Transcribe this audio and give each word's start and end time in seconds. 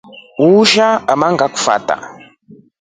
Uliisha 0.45 0.87
ona 1.11 1.27
ngakufata. 1.33 1.95